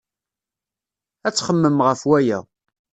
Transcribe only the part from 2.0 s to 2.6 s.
waya.